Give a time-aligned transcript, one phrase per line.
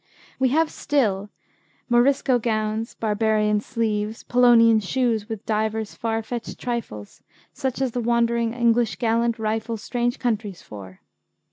[0.39, 1.29] We have still:
[1.87, 7.21] 'Morisco gowns, Barbarian sleeves, Polonian shoes, with divers far fetcht trifles;
[7.53, 11.01] Such as the wandering English galant rifles Strange countries for.'